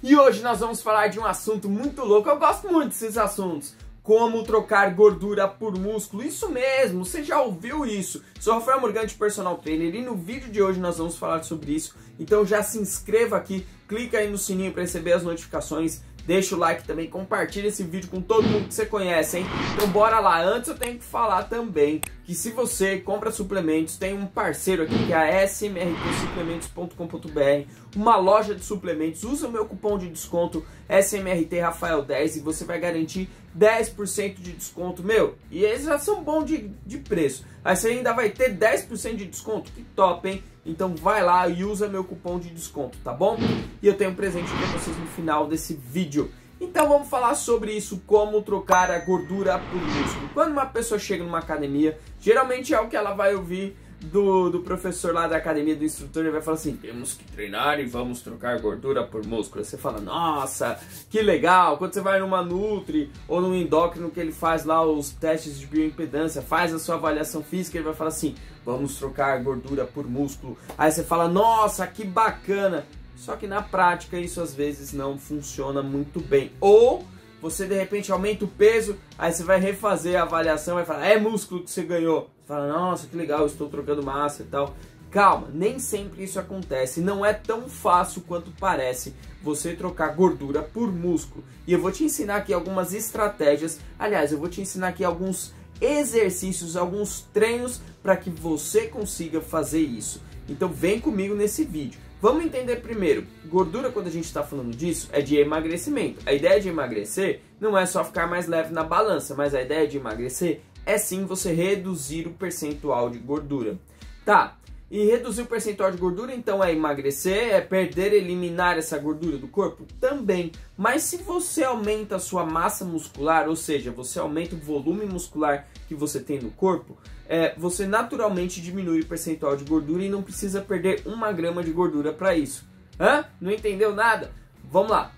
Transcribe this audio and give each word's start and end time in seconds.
E 0.00 0.16
hoje 0.16 0.42
nós 0.42 0.60
vamos 0.60 0.80
falar 0.80 1.08
de 1.08 1.18
um 1.18 1.24
assunto 1.24 1.68
muito 1.68 2.04
louco. 2.04 2.28
Eu 2.28 2.38
gosto 2.38 2.72
muito 2.72 2.90
desses 2.90 3.18
assuntos. 3.18 3.74
Como 4.00 4.44
trocar 4.44 4.94
gordura 4.94 5.48
por 5.48 5.76
músculo. 5.76 6.22
Isso 6.22 6.48
mesmo, 6.48 7.04
você 7.04 7.24
já 7.24 7.42
ouviu 7.42 7.84
isso. 7.84 8.22
Sou 8.38 8.54
Rafael 8.54 8.80
Morgante, 8.80 9.16
personal 9.16 9.58
trainer, 9.58 9.94
e 9.94 10.00
no 10.00 10.14
vídeo 10.14 10.50
de 10.50 10.62
hoje 10.62 10.78
nós 10.78 10.98
vamos 10.98 11.16
falar 11.16 11.42
sobre 11.42 11.72
isso. 11.72 11.96
Então 12.18 12.46
já 12.46 12.62
se 12.62 12.78
inscreva 12.78 13.36
aqui, 13.36 13.66
clica 13.88 14.18
aí 14.18 14.30
no 14.30 14.38
sininho 14.38 14.72
para 14.72 14.82
receber 14.82 15.14
as 15.14 15.22
notificações 15.22 16.02
Deixa 16.28 16.54
o 16.54 16.58
like 16.58 16.84
também, 16.84 17.08
compartilha 17.08 17.66
esse 17.68 17.82
vídeo 17.82 18.10
com 18.10 18.20
todo 18.20 18.46
mundo 18.46 18.68
que 18.68 18.74
você 18.74 18.84
conhece, 18.84 19.38
hein? 19.38 19.46
Então 19.74 19.88
bora 19.88 20.20
lá. 20.20 20.42
Antes 20.42 20.68
eu 20.68 20.76
tenho 20.76 20.98
que 20.98 21.04
falar 21.04 21.44
também 21.44 22.02
que 22.22 22.34
se 22.34 22.50
você 22.50 22.98
compra 22.98 23.30
suplementos, 23.30 23.96
tem 23.96 24.12
um 24.12 24.26
parceiro 24.26 24.82
aqui 24.82 25.06
que 25.06 25.12
é 25.14 25.16
a 25.16 25.42
smrtsuplementos.com.br, 25.44 27.66
uma 27.96 28.18
loja 28.18 28.54
de 28.54 28.62
suplementos. 28.62 29.24
Usa 29.24 29.48
o 29.48 29.50
meu 29.50 29.64
cupom 29.64 29.96
de 29.96 30.10
desconto 30.10 30.62
SMRT 30.86 31.60
Rafael 31.60 32.02
10 32.02 32.36
e 32.36 32.40
você 32.40 32.66
vai 32.66 32.78
garantir 32.78 33.30
10% 33.58 34.34
de 34.34 34.52
desconto, 34.52 35.02
meu. 35.02 35.34
E 35.50 35.64
eles 35.64 35.84
já 35.84 35.98
são 35.98 36.22
bons 36.22 36.44
de, 36.44 36.70
de 36.84 36.98
preço. 36.98 37.42
Aí 37.64 37.74
você 37.74 37.88
ainda 37.88 38.12
vai 38.12 38.28
ter 38.28 38.54
10% 38.54 39.16
de 39.16 39.24
desconto. 39.24 39.72
Que 39.72 39.82
top, 39.96 40.28
hein? 40.28 40.44
Então 40.68 40.94
vai 40.94 41.24
lá 41.24 41.48
e 41.48 41.64
usa 41.64 41.88
meu 41.88 42.04
cupom 42.04 42.38
de 42.38 42.50
desconto, 42.50 42.98
tá 43.02 43.10
bom? 43.10 43.38
E 43.82 43.86
eu 43.86 43.96
tenho 43.96 44.10
um 44.10 44.14
presente 44.14 44.50
para 44.50 44.66
vocês 44.78 44.96
no 44.98 45.06
final 45.06 45.46
desse 45.46 45.72
vídeo. 45.72 46.30
Então 46.60 46.86
vamos 46.88 47.08
falar 47.08 47.34
sobre 47.36 47.72
isso, 47.72 48.02
como 48.06 48.42
trocar 48.42 48.90
a 48.90 48.98
gordura 48.98 49.58
por 49.58 49.80
músculo. 49.80 50.28
Quando 50.34 50.52
uma 50.52 50.66
pessoa 50.66 50.98
chega 50.98 51.24
numa 51.24 51.38
academia, 51.38 51.98
geralmente 52.20 52.74
é 52.74 52.80
o 52.80 52.88
que 52.88 52.96
ela 52.96 53.14
vai 53.14 53.34
ouvir 53.34 53.76
do, 54.00 54.48
do 54.48 54.60
professor 54.60 55.12
lá 55.12 55.26
da 55.26 55.36
academia, 55.36 55.74
do 55.74 55.84
instrutor, 55.84 56.22
ele 56.22 56.32
vai 56.32 56.40
falar 56.40 56.56
assim: 56.56 56.76
temos 56.76 57.14
que 57.14 57.24
treinar 57.24 57.80
e 57.80 57.86
vamos 57.86 58.20
trocar 58.20 58.60
gordura 58.60 59.02
por 59.04 59.26
músculo. 59.26 59.64
Você 59.64 59.76
fala, 59.76 60.00
nossa, 60.00 60.78
que 61.10 61.20
legal. 61.20 61.78
Quando 61.78 61.94
você 61.94 62.00
vai 62.00 62.20
numa 62.20 62.42
Nutri 62.42 63.10
ou 63.26 63.40
no 63.40 63.54
endócrino 63.54 64.10
que 64.10 64.20
ele 64.20 64.32
faz 64.32 64.64
lá 64.64 64.84
os 64.84 65.10
testes 65.10 65.58
de 65.58 65.66
bioimpedância, 65.66 66.42
faz 66.42 66.72
a 66.72 66.78
sua 66.78 66.94
avaliação 66.94 67.42
física, 67.42 67.76
ele 67.76 67.84
vai 67.84 67.94
falar 67.94 68.10
assim: 68.10 68.34
vamos 68.64 68.96
trocar 68.96 69.42
gordura 69.42 69.84
por 69.84 70.06
músculo. 70.06 70.56
Aí 70.76 70.90
você 70.92 71.02
fala, 71.02 71.28
nossa, 71.28 71.86
que 71.86 72.04
bacana. 72.04 72.86
Só 73.16 73.34
que 73.34 73.48
na 73.48 73.60
prática 73.60 74.18
isso 74.18 74.40
às 74.40 74.54
vezes 74.54 74.92
não 74.92 75.18
funciona 75.18 75.82
muito 75.82 76.20
bem. 76.20 76.52
Ou 76.60 77.04
você 77.42 77.66
de 77.66 77.74
repente 77.74 78.12
aumenta 78.12 78.44
o 78.44 78.48
peso, 78.48 78.96
aí 79.18 79.32
você 79.32 79.42
vai 79.42 79.58
refazer 79.58 80.18
a 80.18 80.22
avaliação, 80.22 80.76
vai 80.76 80.84
falar, 80.84 81.06
é 81.06 81.18
músculo 81.18 81.64
que 81.64 81.70
você 81.70 81.82
ganhou. 81.82 82.30
Fala, 82.48 82.66
nossa, 82.66 83.06
que 83.06 83.14
legal, 83.14 83.44
estou 83.44 83.68
trocando 83.68 84.02
massa 84.02 84.40
e 84.42 84.46
tal. 84.46 84.74
Calma, 85.10 85.48
nem 85.52 85.78
sempre 85.78 86.24
isso 86.24 86.40
acontece. 86.40 86.98
Não 86.98 87.22
é 87.22 87.34
tão 87.34 87.68
fácil 87.68 88.22
quanto 88.26 88.50
parece 88.58 89.14
você 89.42 89.74
trocar 89.74 90.14
gordura 90.14 90.62
por 90.62 90.90
músculo. 90.90 91.44
E 91.66 91.74
eu 91.74 91.78
vou 91.78 91.92
te 91.92 92.04
ensinar 92.04 92.36
aqui 92.36 92.54
algumas 92.54 92.94
estratégias. 92.94 93.78
Aliás, 93.98 94.32
eu 94.32 94.38
vou 94.38 94.48
te 94.48 94.62
ensinar 94.62 94.88
aqui 94.88 95.04
alguns 95.04 95.52
exercícios, 95.78 96.74
alguns 96.74 97.20
treinos 97.34 97.82
para 98.02 98.16
que 98.16 98.30
você 98.30 98.86
consiga 98.86 99.42
fazer 99.42 99.82
isso. 99.82 100.22
Então 100.48 100.70
vem 100.70 100.98
comigo 100.98 101.34
nesse 101.34 101.64
vídeo. 101.64 102.00
Vamos 102.20 102.44
entender 102.44 102.76
primeiro, 102.76 103.24
gordura 103.46 103.92
quando 103.92 104.08
a 104.08 104.10
gente 104.10 104.24
está 104.24 104.42
falando 104.42 104.74
disso 104.74 105.08
é 105.12 105.20
de 105.20 105.36
emagrecimento. 105.36 106.20
A 106.26 106.32
ideia 106.32 106.60
de 106.60 106.68
emagrecer 106.68 107.42
não 107.60 107.78
é 107.78 107.86
só 107.86 108.02
ficar 108.02 108.26
mais 108.26 108.48
leve 108.48 108.72
na 108.72 108.82
balança, 108.82 109.36
mas 109.36 109.54
a 109.54 109.62
ideia 109.62 109.86
de 109.86 109.98
emagrecer 109.98 110.62
é 110.88 110.96
sim 110.96 111.26
você 111.26 111.52
reduzir 111.52 112.26
o 112.26 112.32
percentual 112.32 113.10
de 113.10 113.18
gordura. 113.18 113.78
Tá, 114.24 114.56
e 114.90 115.04
reduzir 115.04 115.42
o 115.42 115.46
percentual 115.46 115.90
de 115.90 115.98
gordura, 115.98 116.34
então, 116.34 116.64
é 116.64 116.72
emagrecer, 116.72 117.54
é 117.54 117.60
perder, 117.60 118.14
eliminar 118.14 118.78
essa 118.78 118.96
gordura 118.98 119.36
do 119.36 119.46
corpo? 119.46 119.84
Também. 120.00 120.50
Mas 120.78 121.02
se 121.02 121.18
você 121.18 121.62
aumenta 121.62 122.16
a 122.16 122.18
sua 122.18 122.46
massa 122.46 122.86
muscular, 122.86 123.50
ou 123.50 123.56
seja, 123.56 123.90
você 123.90 124.18
aumenta 124.18 124.54
o 124.54 124.58
volume 124.58 125.04
muscular 125.04 125.66
que 125.86 125.94
você 125.94 126.20
tem 126.20 126.40
no 126.40 126.50
corpo, 126.52 126.96
é, 127.28 127.54
você 127.58 127.86
naturalmente 127.86 128.62
diminui 128.62 129.00
o 129.00 129.06
percentual 129.06 129.56
de 129.56 129.64
gordura 129.64 130.02
e 130.02 130.08
não 130.08 130.22
precisa 130.22 130.62
perder 130.62 131.02
uma 131.04 131.30
grama 131.32 131.62
de 131.62 131.70
gordura 131.70 132.14
para 132.14 132.34
isso. 132.34 132.66
Hã? 132.98 133.26
Não 133.38 133.50
entendeu 133.50 133.94
nada? 133.94 134.32
Vamos 134.64 134.90
lá. 134.90 135.12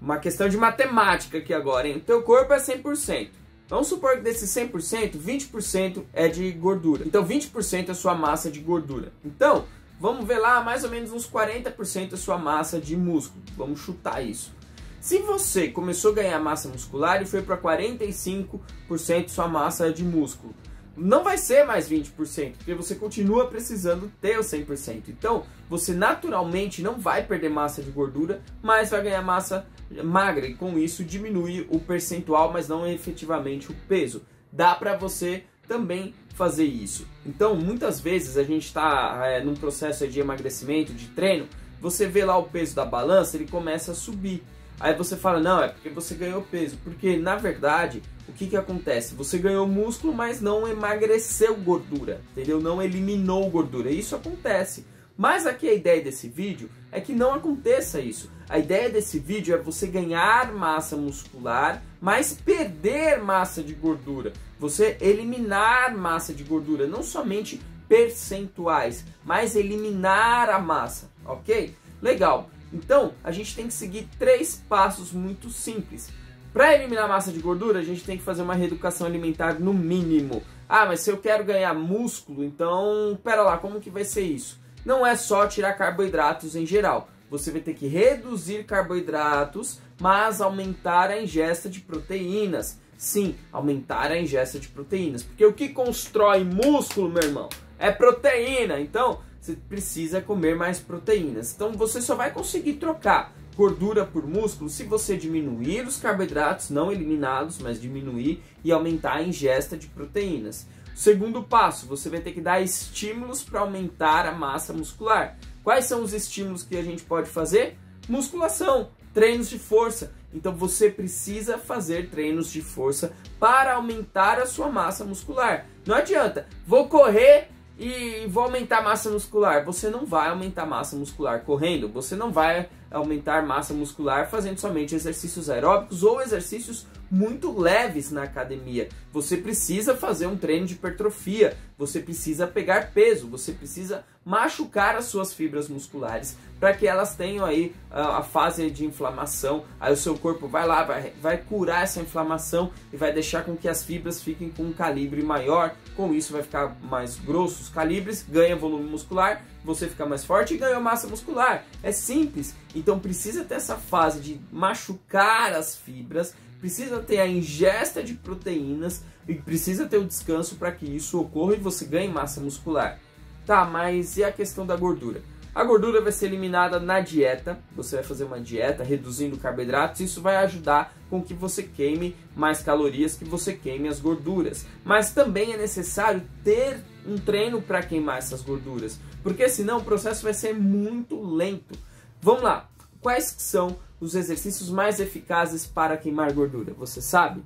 Uma 0.00 0.16
questão 0.16 0.48
de 0.48 0.56
matemática 0.56 1.36
aqui 1.36 1.52
agora, 1.52 1.86
hein? 1.86 2.02
Teu 2.04 2.22
corpo 2.22 2.54
é 2.54 2.58
100%. 2.58 3.41
Vamos 3.72 3.88
supor 3.88 4.16
que 4.16 4.20
desses 4.20 4.50
100%, 4.50 5.16
20% 5.16 6.04
é 6.12 6.28
de 6.28 6.52
gordura. 6.52 7.04
Então 7.06 7.26
20% 7.26 7.88
é 7.88 7.94
sua 7.94 8.14
massa 8.14 8.50
de 8.50 8.60
gordura. 8.60 9.14
Então, 9.24 9.64
vamos 9.98 10.26
ver 10.26 10.36
lá 10.36 10.62
mais 10.62 10.84
ou 10.84 10.90
menos 10.90 11.10
uns 11.10 11.26
40% 11.26 12.12
é 12.12 12.16
sua 12.18 12.36
massa 12.36 12.78
de 12.78 12.94
músculo. 12.94 13.42
Vamos 13.56 13.80
chutar 13.80 14.20
isso. 14.20 14.52
Se 15.00 15.20
você 15.20 15.68
começou 15.68 16.12
a 16.12 16.16
ganhar 16.16 16.38
massa 16.38 16.68
muscular 16.68 17.22
e 17.22 17.24
foi 17.24 17.40
para 17.40 17.56
45% 17.56 19.30
sua 19.30 19.48
massa 19.48 19.90
de 19.90 20.04
músculo, 20.04 20.54
não 20.96 21.24
vai 21.24 21.38
ser 21.38 21.64
mais 21.64 21.88
20%, 21.88 22.56
porque 22.56 22.74
você 22.74 22.94
continua 22.94 23.46
precisando 23.46 24.12
ter 24.20 24.38
o 24.38 24.42
100%. 24.42 25.08
Então, 25.08 25.44
você 25.68 25.92
naturalmente 25.92 26.82
não 26.82 26.98
vai 26.98 27.24
perder 27.24 27.48
massa 27.48 27.82
de 27.82 27.90
gordura, 27.90 28.42
mas 28.62 28.90
vai 28.90 29.02
ganhar 29.02 29.22
massa 29.22 29.66
magra 30.02 30.46
e 30.46 30.54
com 30.54 30.78
isso 30.78 31.04
diminui 31.04 31.66
o 31.70 31.78
percentual, 31.78 32.52
mas 32.52 32.68
não 32.68 32.86
efetivamente 32.86 33.70
o 33.70 33.76
peso. 33.88 34.22
Dá 34.50 34.74
para 34.74 34.96
você 34.96 35.44
também 35.66 36.14
fazer 36.34 36.64
isso. 36.64 37.06
Então, 37.24 37.54
muitas 37.54 38.00
vezes 38.00 38.36
a 38.36 38.42
gente 38.42 38.66
está 38.66 39.20
é, 39.26 39.42
num 39.42 39.54
processo 39.54 40.06
de 40.06 40.20
emagrecimento, 40.20 40.92
de 40.92 41.08
treino, 41.08 41.46
você 41.80 42.06
vê 42.06 42.24
lá 42.24 42.36
o 42.36 42.44
peso 42.44 42.76
da 42.76 42.84
balança, 42.84 43.36
ele 43.36 43.48
começa 43.48 43.92
a 43.92 43.94
subir. 43.94 44.42
Aí 44.80 44.94
você 44.94 45.16
fala, 45.16 45.40
não, 45.40 45.62
é 45.62 45.68
porque 45.68 45.88
você 45.88 46.14
ganhou 46.14 46.42
peso. 46.42 46.76
Porque, 46.82 47.16
na 47.16 47.36
verdade, 47.36 48.02
o 48.28 48.32
que, 48.32 48.46
que 48.46 48.56
acontece? 48.56 49.14
Você 49.14 49.38
ganhou 49.38 49.66
músculo, 49.66 50.12
mas 50.12 50.40
não 50.40 50.66
emagreceu 50.66 51.54
gordura, 51.56 52.20
entendeu? 52.32 52.60
Não 52.60 52.82
eliminou 52.82 53.48
gordura. 53.50 53.90
Isso 53.90 54.16
acontece. 54.16 54.84
Mas 55.16 55.46
aqui 55.46 55.68
a 55.68 55.74
ideia 55.74 56.02
desse 56.02 56.28
vídeo 56.28 56.70
é 56.90 57.00
que 57.00 57.12
não 57.12 57.34
aconteça 57.34 58.00
isso. 58.00 58.30
A 58.48 58.58
ideia 58.58 58.90
desse 58.90 59.18
vídeo 59.18 59.54
é 59.54 59.58
você 59.58 59.86
ganhar 59.86 60.52
massa 60.52 60.96
muscular, 60.96 61.82
mas 62.00 62.32
perder 62.32 63.22
massa 63.22 63.62
de 63.62 63.74
gordura. 63.74 64.32
Você 64.58 64.96
eliminar 65.00 65.94
massa 65.96 66.32
de 66.32 66.42
gordura, 66.42 66.86
não 66.86 67.02
somente 67.02 67.60
percentuais, 67.88 69.04
mas 69.24 69.54
eliminar 69.54 70.48
a 70.48 70.58
massa, 70.58 71.10
ok? 71.24 71.74
Legal. 72.00 72.50
Então, 72.72 73.12
a 73.22 73.30
gente 73.30 73.54
tem 73.54 73.66
que 73.66 73.74
seguir 73.74 74.08
três 74.18 74.62
passos 74.68 75.12
muito 75.12 75.50
simples. 75.50 76.10
Para 76.52 76.74
eliminar 76.74 77.08
massa 77.08 77.32
de 77.32 77.38
gordura, 77.38 77.80
a 77.80 77.82
gente 77.82 78.04
tem 78.04 78.18
que 78.18 78.22
fazer 78.22 78.42
uma 78.42 78.54
reeducação 78.54 79.06
alimentar 79.06 79.58
no 79.58 79.72
mínimo. 79.72 80.42
Ah, 80.68 80.86
mas 80.86 81.00
se 81.00 81.10
eu 81.10 81.16
quero 81.16 81.44
ganhar 81.44 81.74
músculo, 81.74 82.44
então, 82.44 83.18
pera 83.22 83.42
lá, 83.42 83.58
como 83.58 83.80
que 83.80 83.90
vai 83.90 84.04
ser 84.04 84.22
isso? 84.22 84.60
Não 84.84 85.06
é 85.06 85.14
só 85.16 85.46
tirar 85.46 85.74
carboidratos 85.74 86.56
em 86.56 86.66
geral. 86.66 87.08
Você 87.30 87.50
vai 87.50 87.62
ter 87.62 87.72
que 87.74 87.86
reduzir 87.86 88.64
carboidratos, 88.64 89.80
mas 89.98 90.40
aumentar 90.40 91.10
a 91.10 91.22
ingesta 91.22 91.70
de 91.70 91.80
proteínas. 91.80 92.78
Sim, 92.98 93.34
aumentar 93.50 94.10
a 94.10 94.20
ingesta 94.20 94.58
de 94.58 94.68
proteínas. 94.68 95.22
Porque 95.22 95.46
o 95.46 95.52
que 95.52 95.70
constrói 95.70 96.44
músculo, 96.44 97.08
meu 97.08 97.22
irmão, 97.22 97.48
é 97.78 97.90
proteína. 97.90 98.78
Então, 98.78 99.20
você 99.42 99.56
precisa 99.68 100.20
comer 100.20 100.54
mais 100.54 100.78
proteínas. 100.78 101.52
Então 101.52 101.72
você 101.72 102.00
só 102.00 102.14
vai 102.14 102.30
conseguir 102.30 102.74
trocar 102.74 103.34
gordura 103.56 104.06
por 104.06 104.24
músculo 104.24 104.70
se 104.70 104.84
você 104.84 105.16
diminuir 105.16 105.84
os 105.84 105.98
carboidratos, 105.98 106.70
não 106.70 106.92
eliminados, 106.92 107.58
mas 107.58 107.80
diminuir 107.80 108.40
e 108.62 108.70
aumentar 108.70 109.14
a 109.14 109.22
ingesta 109.22 109.76
de 109.76 109.88
proteínas. 109.88 110.66
Segundo 110.94 111.42
passo, 111.42 111.86
você 111.86 112.08
vai 112.08 112.20
ter 112.20 112.32
que 112.32 112.40
dar 112.40 112.60
estímulos 112.60 113.42
para 113.42 113.60
aumentar 113.60 114.26
a 114.26 114.32
massa 114.32 114.72
muscular. 114.72 115.36
Quais 115.64 115.86
são 115.86 116.02
os 116.02 116.12
estímulos 116.12 116.62
que 116.62 116.76
a 116.76 116.82
gente 116.82 117.02
pode 117.02 117.28
fazer? 117.28 117.76
Musculação, 118.08 118.90
treinos 119.12 119.50
de 119.50 119.58
força. 119.58 120.12
Então 120.32 120.54
você 120.54 120.88
precisa 120.88 121.58
fazer 121.58 122.10
treinos 122.10 122.52
de 122.52 122.62
força 122.62 123.12
para 123.40 123.74
aumentar 123.74 124.38
a 124.38 124.46
sua 124.46 124.70
massa 124.70 125.04
muscular. 125.04 125.66
Não 125.84 125.96
adianta, 125.96 126.46
vou 126.64 126.88
correr 126.88 127.48
e 127.78 128.26
vou 128.28 128.44
aumentar 128.44 128.82
massa 128.82 129.10
muscular. 129.10 129.64
Você 129.64 129.88
não 129.88 130.04
vai 130.06 130.30
aumentar 130.30 130.66
massa 130.66 130.96
muscular 130.96 131.40
correndo, 131.40 131.88
você 131.88 132.14
não 132.14 132.32
vai 132.32 132.68
aumentar 132.90 133.44
massa 133.44 133.72
muscular 133.72 134.28
fazendo 134.28 134.58
somente 134.58 134.94
exercícios 134.94 135.48
aeróbicos 135.48 136.02
ou 136.02 136.20
exercícios 136.20 136.86
muito 137.12 137.52
leves 137.60 138.10
na 138.10 138.22
academia. 138.22 138.88
Você 139.12 139.36
precisa 139.36 139.94
fazer 139.94 140.26
um 140.26 140.34
treino 140.34 140.64
de 140.64 140.72
hipertrofia, 140.72 141.54
você 141.76 142.00
precisa 142.00 142.46
pegar 142.46 142.90
peso, 142.94 143.28
você 143.28 143.52
precisa 143.52 144.02
machucar 144.24 144.96
as 144.96 145.04
suas 145.04 145.34
fibras 145.34 145.68
musculares 145.68 146.38
para 146.58 146.72
que 146.72 146.86
elas 146.86 147.14
tenham 147.14 147.44
aí 147.44 147.74
a, 147.90 148.22
fase 148.22 148.70
de 148.70 148.86
inflamação. 148.86 149.64
Aí 149.78 149.92
o 149.92 149.96
seu 149.96 150.16
corpo 150.16 150.48
vai 150.48 150.66
lá, 150.66 150.84
vai, 150.84 151.12
vai 151.20 151.36
curar 151.36 151.82
essa 151.82 152.00
inflamação 152.00 152.70
e 152.90 152.96
vai 152.96 153.12
deixar 153.12 153.44
com 153.44 153.56
que 153.56 153.68
as 153.68 153.82
fibras 153.82 154.22
fiquem 154.22 154.48
com 154.48 154.62
um 154.62 154.72
calibre 154.72 155.22
maior. 155.22 155.74
Com 155.94 156.14
isso 156.14 156.32
vai 156.32 156.42
ficar 156.42 156.78
mais 156.80 157.18
grossos 157.18 157.68
calibres, 157.68 158.24
ganha 158.26 158.56
volume 158.56 158.88
muscular 158.88 159.42
você 159.64 159.88
fica 159.88 160.04
mais 160.04 160.24
forte 160.24 160.54
e 160.54 160.58
ganhou 160.58 160.80
massa 160.80 161.06
muscular. 161.06 161.64
É 161.82 161.92
simples. 161.92 162.54
Então 162.74 162.98
precisa 162.98 163.44
ter 163.44 163.54
essa 163.54 163.76
fase 163.76 164.20
de 164.20 164.40
machucar 164.50 165.52
as 165.52 165.76
fibras, 165.76 166.34
precisa 166.62 167.00
ter 167.00 167.18
a 167.18 167.26
ingesta 167.26 168.04
de 168.04 168.14
proteínas 168.14 169.02
e 169.26 169.34
precisa 169.34 169.84
ter 169.84 169.98
o 169.98 170.04
descanso 170.04 170.54
para 170.54 170.70
que 170.70 170.86
isso 170.86 171.20
ocorra 171.20 171.54
e 171.54 171.58
você 171.58 171.84
ganhe 171.84 172.06
massa 172.06 172.40
muscular. 172.40 173.00
Tá, 173.44 173.64
mas 173.64 174.16
e 174.16 174.22
a 174.22 174.30
questão 174.30 174.64
da 174.64 174.76
gordura? 174.76 175.20
A 175.52 175.64
gordura 175.64 176.00
vai 176.00 176.12
ser 176.12 176.26
eliminada 176.26 176.78
na 176.78 177.00
dieta. 177.00 177.58
Você 177.74 177.96
vai 177.96 178.04
fazer 178.04 178.22
uma 178.22 178.40
dieta 178.40 178.84
reduzindo 178.84 179.36
carboidratos. 179.36 180.00
Isso 180.00 180.22
vai 180.22 180.36
ajudar 180.36 180.94
com 181.10 181.20
que 181.20 181.34
você 181.34 181.64
queime 181.64 182.14
mais 182.36 182.62
calorias, 182.62 183.16
que 183.16 183.24
você 183.24 183.54
queime 183.54 183.88
as 183.88 183.98
gorduras. 183.98 184.64
Mas 184.84 185.12
também 185.12 185.52
é 185.52 185.56
necessário 185.56 186.22
ter 186.44 186.78
um 187.04 187.18
treino 187.18 187.60
para 187.60 187.82
queimar 187.82 188.18
essas 188.18 188.40
gorduras, 188.40 189.00
porque 189.24 189.48
senão 189.48 189.78
o 189.78 189.84
processo 189.84 190.22
vai 190.22 190.32
ser 190.32 190.54
muito 190.54 191.20
lento. 191.20 191.76
Vamos 192.20 192.44
lá. 192.44 192.70
Quais 193.00 193.34
são 193.36 193.76
os 194.02 194.16
exercícios 194.16 194.68
mais 194.68 194.98
eficazes 194.98 195.64
para 195.64 195.96
queimar 195.96 196.32
gordura? 196.32 196.74
Você 196.74 197.00
sabe? 197.00 197.40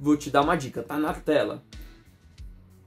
Vou 0.00 0.16
te 0.16 0.28
dar 0.28 0.42
uma 0.42 0.56
dica, 0.56 0.82
tá 0.82 0.98
na 0.98 1.14
tela. 1.14 1.62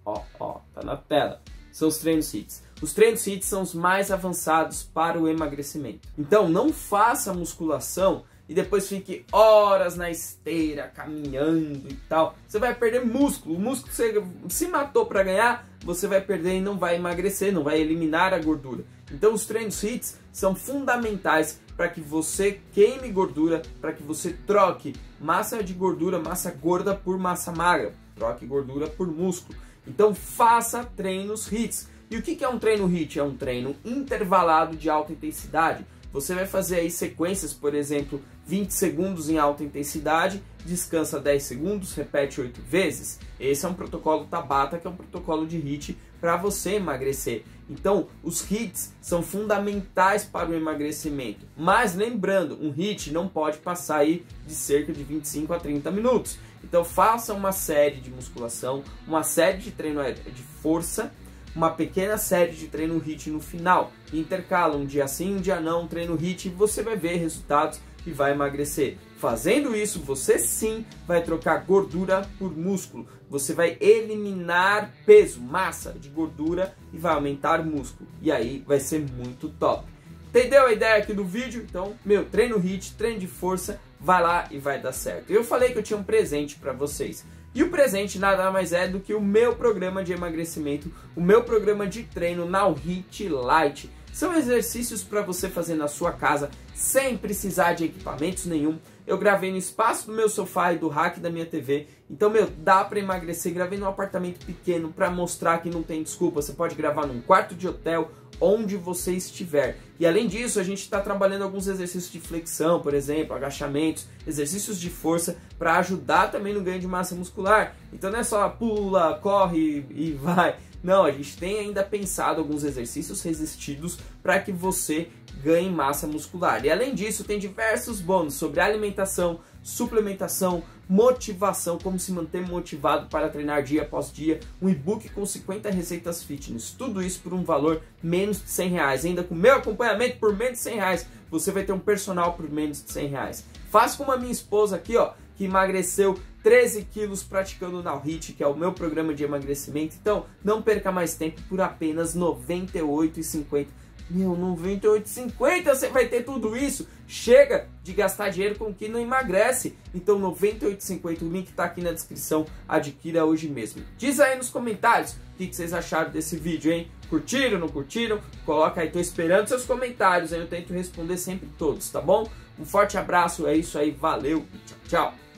Ó, 0.06 0.22
ó, 0.38 0.60
tá 0.74 0.84
na 0.84 0.98
tela. 0.98 1.42
São 1.72 1.88
os 1.88 1.98
treinos 1.98 2.34
HIITs. 2.34 2.62
Os 2.82 2.94
treinos 2.94 3.26
HIIT 3.26 3.46
são 3.46 3.62
os 3.62 3.74
mais 3.74 4.12
avançados 4.12 4.84
para 4.84 5.18
o 5.18 5.30
emagrecimento. 5.30 6.10
Então, 6.18 6.50
não 6.50 6.74
faça 6.74 7.34
musculação 7.34 8.26
e 8.50 8.54
depois 8.54 8.90
fique 8.90 9.26
horas 9.32 9.96
na 9.96 10.12
esteira, 10.12 10.92
caminhando 10.94 11.88
e 11.90 11.94
tal. 12.10 12.36
Você 12.46 12.60
vai 12.60 12.76
perder 12.76 13.06
músculo. 13.06 13.56
O 13.56 13.60
músculo 13.60 13.90
que 13.90 13.96
você 13.96 14.24
se 14.50 14.68
matou 14.68 15.06
para 15.06 15.24
ganhar, 15.24 15.66
você 15.86 16.06
vai 16.06 16.20
perder 16.20 16.58
e 16.58 16.62
não 16.62 16.78
vai 16.78 16.98
emagrecer, 16.98 17.54
não 17.54 17.64
vai 17.64 17.80
eliminar 17.80 18.34
a 18.34 18.40
gordura. 18.40 18.84
Então, 19.10 19.34
os 19.34 19.46
treinos 19.46 19.82
HIITs 19.82 20.20
são 20.34 20.54
fundamentais 20.54 21.62
para 21.78 21.88
que 21.88 22.02
você 22.02 22.60
queime 22.74 23.10
gordura, 23.10 23.62
para 23.80 23.94
que 23.94 24.02
você 24.02 24.34
troque 24.34 24.96
massa 25.22 25.64
de 25.64 25.74
gordura, 25.74 26.18
massa 26.18 26.50
gorda 26.52 26.96
por 26.96 27.20
massa 27.20 27.52
magra, 27.52 27.94
troque 28.16 28.48
gordura 28.48 28.88
por 28.88 29.08
músculo. 29.08 29.58
Então, 29.86 30.14
faça 30.14 30.84
treinos 30.84 31.46
HIITs. 31.46 31.88
E 32.10 32.18
o 32.18 32.22
que 32.22 32.44
é 32.44 32.50
um 32.50 32.58
treino 32.58 32.88
HIIT? 32.88 33.20
É 33.20 33.24
um 33.24 33.36
treino 33.36 33.76
intervalado 33.86 34.76
de 34.76 34.90
alta 34.90 35.14
intensidade. 35.14 35.86
Você 36.12 36.34
vai 36.34 36.46
fazer 36.46 36.78
aí 36.78 36.90
sequências, 36.90 37.54
por 37.54 37.76
exemplo, 37.76 38.22
20 38.46 38.72
segundos 38.72 39.30
em 39.30 39.38
alta 39.38 39.64
intensidade, 39.64 40.42
descansa 40.66 41.20
10 41.20 41.44
segundos, 41.44 41.94
repete 41.94 42.40
8 42.40 42.62
vezes. 42.62 43.20
Esse 43.40 43.66
é 43.66 43.70
um 43.70 43.74
protocolo 43.74 44.26
Tabata, 44.26 44.78
que 44.78 44.88
é 44.88 44.90
um 44.90 44.96
protocolo 44.96 45.46
de 45.46 45.58
HIIT 45.58 45.98
para 46.20 46.38
você 46.38 46.76
emagrecer. 46.76 47.44
Então, 47.70 48.08
os 48.24 48.42
HIITs 48.42 48.94
são 49.02 49.22
fundamentais 49.22 50.24
para 50.24 50.50
o 50.50 50.56
emagrecimento. 50.56 51.46
Mas 51.56 51.94
lembrando, 51.96 52.58
um 52.62 52.72
HIIT 52.72 53.12
não 53.12 53.28
pode 53.28 53.58
passar 53.58 53.98
aí 53.98 54.26
de 54.46 54.56
cerca 54.56 54.94
de 54.94 55.04
25 55.04 55.54
a 55.54 55.60
30 55.60 55.92
minutos. 55.92 56.40
Então, 56.64 56.84
faça 56.84 57.34
uma 57.34 57.52
série 57.52 58.00
de 58.00 58.10
musculação, 58.10 58.84
uma 59.06 59.24
série 59.24 59.58
de 59.58 59.72
treino 59.72 60.02
de 60.04 60.42
força 60.62 61.12
uma 61.58 61.72
pequena 61.72 62.20
série 62.20 62.52
de 62.52 62.68
treino 62.68 63.02
HIIT 63.04 63.32
no 63.32 63.42
final. 63.42 63.92
Intercala 64.14 64.78
um 64.78 64.86
dia 64.86 65.08
sim, 65.08 65.38
um 65.38 65.42
dia 65.42 65.60
não, 65.60 65.88
treino 65.88 66.16
HIIT 66.16 66.50
e 66.50 66.52
você 66.52 66.84
vai 66.84 66.96
ver 66.96 67.16
resultados 67.16 67.82
e 68.06 68.12
vai 68.12 68.32
emagrecer. 68.32 68.98
Fazendo 69.18 69.76
isso, 69.76 70.00
você 70.00 70.38
sim 70.38 70.86
vai 71.08 71.24
trocar 71.24 71.66
gordura 71.66 72.30
por 72.38 72.56
músculo. 72.56 73.08
Você 73.28 73.54
vai 73.54 73.76
eliminar 73.82 74.94
peso, 75.04 75.42
massa 75.42 75.94
de 75.94 76.10
gordura 76.10 76.76
e 76.94 76.98
vai 77.00 77.16
aumentar 77.16 77.66
músculo. 77.66 78.08
E 78.22 78.32
aí 78.32 78.64
vai 78.66 78.80
ser 78.80 79.02
muito 79.02 79.50
top. 79.50 79.88
Entendeu 80.30 80.68
a 80.68 80.72
ideia 80.72 80.98
aqui 80.98 81.12
do 81.12 81.26
vídeo? 81.26 81.66
Então, 81.68 81.96
meu, 82.06 82.26
treino 82.26 82.60
HIIT, 82.60 82.94
treino 82.94 83.20
de 83.20 83.28
força, 83.28 83.82
vai 84.00 84.22
lá 84.22 84.48
e 84.52 84.60
vai 84.60 84.80
dar 84.80 84.94
certo. 84.94 85.32
Eu 85.32 85.44
falei 85.44 85.72
que 85.72 85.80
eu 85.80 85.84
tinha 85.84 85.98
um 85.98 86.04
presente 86.04 86.56
para 86.56 86.72
vocês. 86.72 87.26
E 87.58 87.64
o 87.64 87.72
presente 87.72 88.20
nada 88.20 88.52
mais 88.52 88.72
é 88.72 88.88
do 88.88 89.00
que 89.00 89.16
o 89.16 89.20
meu 89.20 89.56
programa 89.56 90.04
de 90.04 90.14
emagrecimento, 90.14 90.94
o 91.16 91.22
meu 91.22 91.44
programa 91.44 91.88
de 91.88 92.04
treino 92.04 92.46
Now 92.46 92.72
Hit 92.72 93.28
Light. 93.28 93.90
São 94.18 94.36
exercícios 94.36 95.04
para 95.04 95.22
você 95.22 95.48
fazer 95.48 95.76
na 95.76 95.88
sua 95.88 96.12
casa 96.12 96.50
sem 96.74 97.16
precisar 97.16 97.74
de 97.74 97.86
equipamentos 97.86 98.48
nenhum. 98.48 98.80
Eu 99.06 99.16
gravei 99.16 99.52
no 99.52 99.58
espaço 99.58 100.08
do 100.08 100.14
meu 100.14 100.28
sofá 100.28 100.74
e 100.74 100.80
do 100.80 100.88
rack 100.88 101.20
da 101.20 101.30
minha 101.30 101.46
TV. 101.46 101.86
Então, 102.10 102.28
meu, 102.28 102.50
dá 102.58 102.84
para 102.84 102.98
emagrecer. 102.98 103.54
Gravei 103.54 103.78
num 103.78 103.86
apartamento 103.86 104.44
pequeno 104.44 104.92
para 104.92 105.12
mostrar 105.12 105.60
que 105.60 105.70
não 105.70 105.84
tem 105.84 106.02
desculpa. 106.02 106.42
Você 106.42 106.54
pode 106.54 106.74
gravar 106.74 107.06
num 107.06 107.22
quarto 107.22 107.54
de 107.54 107.68
hotel 107.68 108.10
onde 108.42 108.76
você 108.76 109.14
estiver. 109.14 109.78
E 110.00 110.06
além 110.08 110.28
disso, 110.28 110.60
a 110.60 110.64
gente 110.64 110.82
está 110.82 111.00
trabalhando 111.00 111.44
alguns 111.44 111.68
exercícios 111.68 112.12
de 112.12 112.20
flexão, 112.20 112.80
por 112.80 112.96
exemplo, 112.96 113.36
agachamentos, 113.36 114.08
exercícios 114.26 114.80
de 114.80 114.90
força 114.90 115.38
para 115.60 115.78
ajudar 115.78 116.32
também 116.32 116.56
no 116.56 116.62
ganho 116.62 116.80
de 116.80 116.88
massa 116.88 117.14
muscular. 117.14 117.76
Então 117.94 118.12
não 118.12 118.18
é 118.18 118.24
só 118.24 118.50
pula, 118.50 119.20
corre 119.22 119.86
e 119.92 120.12
vai. 120.12 120.56
Não, 120.84 121.04
a 121.04 121.12
gente 121.12 121.38
tem 121.38 121.60
ainda 121.60 121.84
pensado 121.84 122.40
alguns 122.40 122.64
exercícios 122.64 123.22
resistidos 123.22 123.98
para 124.22 124.40
que 124.40 124.52
você 124.52 125.10
ganhe 125.44 125.70
massa 125.70 126.08
muscular. 126.08 126.64
E 126.66 126.70
além 126.70 126.94
disso, 126.94 127.24
tem 127.24 127.40
diversos 127.40 128.02
bônus 128.02 128.34
sobre 128.36 128.60
alimentação, 128.60 129.40
suplementação, 129.62 130.64
motivação, 130.90 131.78
como 131.78 132.00
se 132.00 132.12
manter 132.12 132.42
motivado 132.42 133.08
para 133.08 133.30
treinar 133.30 133.64
dia 133.64 133.82
após 133.82 134.12
dia, 134.12 134.40
um 134.62 134.70
e-book 134.70 135.10
com 135.10 135.26
50 135.26 135.70
receitas 135.70 136.24
fitness, 136.24 136.72
tudo 136.72 137.02
isso 137.02 137.20
por 137.20 137.34
um 137.34 137.44
valor 137.44 137.82
menos 138.02 138.42
de 138.42 138.50
100 138.50 138.70
reais, 138.70 139.06
ainda 139.06 139.24
com 139.24 139.36
meu 139.36 139.56
acompanhamento 139.56 140.18
por 140.18 140.36
menos 140.36 140.54
de 140.54 140.64
100 140.64 140.76
reais, 140.76 141.08
você 141.30 141.52
vai 141.52 141.64
ter 141.64 141.74
um 141.74 141.80
personal 141.80 142.34
por 142.34 142.50
menos 142.50 142.84
de 142.84 142.92
100 142.92 143.08
reais. 143.10 143.44
Faz 143.70 143.96
como 143.96 144.12
a 144.12 144.18
minha 144.18 144.32
esposa 144.32 144.78
aqui, 144.78 144.96
ó, 144.96 145.12
que 145.38 145.46
emagreceu 145.46 146.20
13 146.44 146.84
quilos 146.86 147.24
praticando 147.24 147.80
o 147.80 147.84
Now 147.84 148.00
Hit, 148.00 148.34
que 148.34 148.44
é 148.44 148.48
o 148.48 148.56
meu 148.56 148.74
programa 148.74 149.14
de 149.14 149.24
emagrecimento, 149.24 149.96
então 150.00 150.26
não 150.44 150.62
perca 150.62 150.92
mais 150.92 151.16
tempo 151.16 151.42
por 151.50 151.62
apenas 151.62 152.16
R$ 152.16 152.22
98,50 152.22 153.68
meu, 154.10 154.32
98,50 154.32 155.66
você 155.66 155.90
vai 155.90 156.08
ter 156.08 156.24
tudo 156.24 156.56
isso. 156.56 156.88
Chega 157.08 157.68
de 157.84 157.94
gastar 157.94 158.30
dinheiro 158.30 158.56
com 158.56 158.74
que 158.74 158.88
não 158.88 159.00
emagrece. 159.00 159.76
Então 159.94 160.20
98,50, 160.20 161.22
o 161.24 161.30
link 161.30 161.52
tá 161.52 161.66
aqui 161.66 161.82
na 161.82 161.92
descrição. 161.92 162.46
Adquira 162.68 163.26
hoje 163.26 163.50
mesmo. 163.50 163.84
Diz 163.98 164.20
aí 164.20 164.38
nos 164.38 164.50
comentários 164.50 165.14
o 165.14 165.38
que, 165.38 165.54
vocês 165.54 165.74
acharam 165.74 166.10
desse 166.10 166.36
vídeo, 166.36 166.72
hein? 166.72 166.90
Curtiram, 167.10 167.60
não 167.60 167.70
curtiram? 167.70 168.20
Coloca 168.46 168.82
aí, 168.82 168.90
tô 168.90 169.00
esperando 169.00 169.48
seus 169.48 169.66
comentários, 169.66 170.34
aí 170.34 170.40
eu 170.40 170.48
tento 170.48 170.74
responder 170.74 171.18
sempre 171.18 171.48
todos, 171.58 171.90
tá 171.90 172.02
bom? 172.02 172.28
Um 172.60 172.66
forte 172.66 172.98
abraço, 172.98 173.46
é 173.46 173.56
isso 173.56 173.78
aí, 173.78 173.92
valeu 173.92 174.46
e 174.54 174.58
tchau, 174.66 174.78
tchau. 174.88 175.18